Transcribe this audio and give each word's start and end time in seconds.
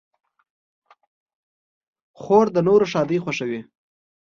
خور 2.19 2.45
د 2.55 2.57
نورو 2.67 2.85
ښادۍ 2.91 3.17
خوښوي. 3.23 3.61